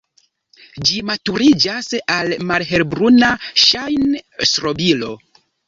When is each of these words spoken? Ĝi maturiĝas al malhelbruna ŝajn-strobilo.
Ĝi 0.87 0.95
maturiĝas 1.09 1.91
al 2.17 2.33
malhelbruna 2.53 3.31
ŝajn-strobilo. 3.67 5.15